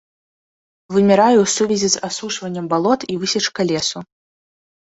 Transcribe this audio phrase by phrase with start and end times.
[0.95, 3.99] Вымірае ў сувязі з асушваннем балот і высечкай лесу.